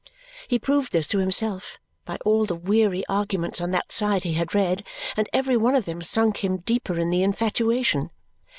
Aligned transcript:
He 0.47 0.57
proved 0.57 0.93
this 0.93 1.07
to 1.09 1.19
himself 1.19 1.77
by 2.05 2.17
all 2.25 2.45
the 2.45 2.55
weary 2.55 3.05
arguments 3.07 3.61
on 3.61 3.69
that 3.69 3.91
side 3.91 4.23
he 4.23 4.33
had 4.33 4.55
read, 4.55 4.83
and 5.15 5.29
every 5.31 5.57
one 5.57 5.75
of 5.75 5.85
them 5.85 6.01
sunk 6.01 6.43
him 6.43 6.57
deeper 6.57 6.97
in 6.97 7.11
the 7.11 7.21
infatuation. 7.21 8.09